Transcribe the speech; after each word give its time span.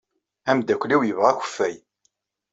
Ameddakel-inu 0.49 0.99
yebɣa 1.07 1.27
akeffay. 1.31 1.75